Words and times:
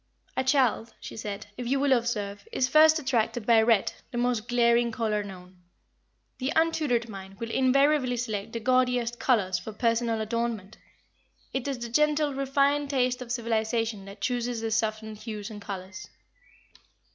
"A 0.35 0.43
child," 0.43 0.95
she 0.99 1.15
said, 1.15 1.45
"if 1.57 1.67
you 1.67 1.79
will 1.79 1.93
observe, 1.93 2.47
is 2.51 2.67
first 2.67 2.97
attracted 2.97 3.45
by 3.45 3.61
red, 3.61 3.93
the 4.09 4.17
most 4.17 4.47
glaring 4.47 4.91
color 4.91 5.21
known. 5.23 5.57
The 6.39 6.51
untutored 6.55 7.07
mind 7.07 7.39
will 7.39 7.51
invariably 7.51 8.17
select 8.17 8.51
the 8.53 8.59
gaudiest 8.59 9.19
colors 9.19 9.59
for 9.59 9.71
personal 9.73 10.19
adornment. 10.19 10.79
It 11.53 11.67
is 11.67 11.77
the 11.77 11.89
gentle, 11.89 12.33
refined 12.33 12.89
taste 12.89 13.21
of 13.21 13.31
civilization 13.31 14.05
that 14.05 14.21
chooses 14.21 14.61
the 14.61 14.71
softened 14.71 15.17
hues 15.17 15.51
and 15.51 15.61
colors." 15.61 16.07